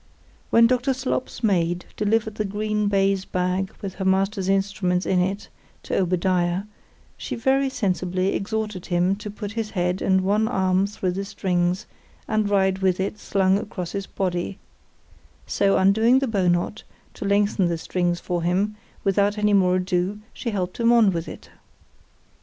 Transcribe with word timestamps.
When 0.49 0.65
Dr. 0.65 0.95
Slop's 0.95 1.43
maid 1.43 1.85
delivered 1.95 2.33
the 2.33 2.43
green 2.43 2.87
baize 2.87 3.23
bag 3.23 3.71
with 3.83 3.93
her 4.01 4.03
master's 4.03 4.49
instruments 4.49 5.05
in 5.05 5.19
it, 5.19 5.47
to 5.83 5.95
Obadiah, 5.95 6.63
she 7.17 7.35
very 7.35 7.69
sensibly 7.69 8.33
exhorted 8.33 8.87
him 8.87 9.15
to 9.17 9.29
put 9.29 9.51
his 9.51 9.69
head 9.69 10.01
and 10.01 10.21
one 10.21 10.47
arm 10.47 10.87
through 10.87 11.11
the 11.11 11.23
strings, 11.23 11.85
and 12.27 12.49
ride 12.49 12.79
with 12.79 12.99
it 12.99 13.19
slung 13.19 13.59
across 13.59 13.91
his 13.91 14.07
body: 14.07 14.57
so 15.45 15.77
undoing 15.77 16.17
the 16.17 16.27
bow 16.27 16.47
knot, 16.47 16.81
to 17.13 17.23
lengthen 17.23 17.67
the 17.67 17.77
strings 17.77 18.19
for 18.19 18.41
him, 18.41 18.75
without 19.03 19.37
any 19.37 19.53
more 19.53 19.75
ado, 19.75 20.19
she 20.33 20.49
helped 20.49 20.79
him 20.79 20.91
on 20.91 21.11
with 21.11 21.27
it. 21.27 21.51